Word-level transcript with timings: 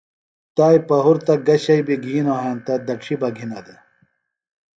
تائی 0.55 0.77
پہُرتہ 0.87 1.33
گہ 1.47 1.55
شئی 1.63 1.81
بیۡ 1.87 2.01
گِھینوۡ 2.03 2.41
ہینتہ 2.43 2.73
دڇھی 2.85 3.15
بہ 3.21 3.29
گِھینہ 3.37 3.59
دےۡ۔ 3.65 3.81